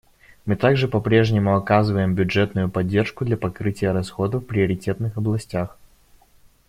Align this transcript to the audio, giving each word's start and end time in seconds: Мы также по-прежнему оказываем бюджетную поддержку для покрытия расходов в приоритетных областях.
Мы 0.47 0.55
также 0.55 0.87
по-прежнему 0.87 1.55
оказываем 1.55 2.15
бюджетную 2.15 2.71
поддержку 2.71 3.23
для 3.23 3.37
покрытия 3.37 3.91
расходов 3.91 4.41
в 4.43 4.47
приоритетных 4.47 5.15
областях. 5.15 5.77